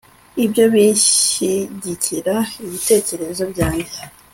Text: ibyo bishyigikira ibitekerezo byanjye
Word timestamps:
ibyo 0.45 0.65
bishyigikira 0.73 2.35
ibitekerezo 2.65 3.43
byanjye 3.51 3.99